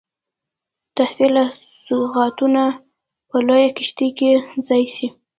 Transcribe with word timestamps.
تحفې 0.95 1.27
او 1.41 1.45
سوغاتونه 1.85 2.63
په 3.29 3.37
لویه 3.47 3.69
کښتۍ 3.77 4.09
کې 4.17 4.29
ځای 4.67 4.83
سي. 4.95 5.07